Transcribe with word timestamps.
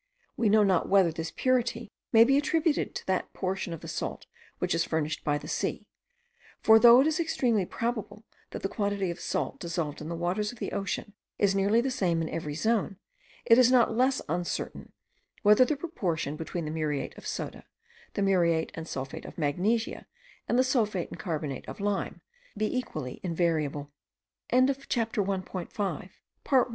We 0.35 0.49
know 0.49 0.63
not 0.63 0.89
whether 0.89 1.11
this 1.11 1.29
purity 1.29 1.91
may 2.11 2.23
be 2.23 2.35
attributed 2.35 2.95
to 2.95 3.05
that 3.05 3.31
portion 3.33 3.71
of 3.71 3.81
the 3.81 3.87
salt 3.87 4.25
which 4.57 4.73
is 4.73 4.83
furnished 4.83 5.23
by 5.23 5.37
the 5.37 5.47
sea; 5.47 5.85
for 6.59 6.79
though 6.79 7.01
it 7.01 7.05
is 7.05 7.19
extremely 7.19 7.67
probable, 7.67 8.23
that 8.49 8.63
the 8.63 8.67
quantity 8.67 9.11
of 9.11 9.19
salt 9.19 9.59
dissolved 9.59 10.01
in 10.01 10.09
the 10.09 10.15
waters 10.15 10.51
of 10.51 10.57
the 10.57 10.71
ocean 10.71 11.13
is 11.37 11.53
nearly 11.53 11.81
the 11.81 11.91
same 11.91 12.19
under 12.19 12.33
every 12.33 12.55
zone, 12.55 12.97
it 13.45 13.59
is 13.59 13.71
not 13.71 13.95
less 13.95 14.23
uncertain 14.27 14.91
whether 15.43 15.63
the 15.65 15.77
proportion 15.77 16.35
between 16.35 16.65
the 16.65 16.71
muriate 16.71 17.15
of 17.15 17.27
soda, 17.27 17.63
the 18.15 18.23
muriate 18.23 18.71
and 18.73 18.87
sulphate 18.87 19.25
of 19.25 19.37
magnesia, 19.37 20.07
and 20.49 20.57
the 20.57 20.63
sulphate 20.63 21.11
and 21.11 21.19
carbonate 21.19 21.67
of 21.69 21.79
lime, 21.79 22.21
be 22.57 22.75
equally 22.75 23.19
invariable. 23.21 23.91
Having 24.49 24.69
examined 24.69 25.45
the 25.45 25.69
salt 25.71 26.09
wor 26.49 26.67